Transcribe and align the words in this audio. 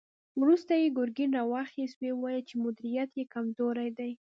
وروسته 0.41 0.73
يې 0.81 0.87
ګرګين 0.97 1.31
را 1.37 1.43
واخيست، 1.51 1.95
ويې 1.99 2.13
ويل 2.21 2.41
چې 2.49 2.55
مديريت 2.63 3.11
يې 3.19 3.25
کمزوری 3.33 3.89
دی. 3.97 4.11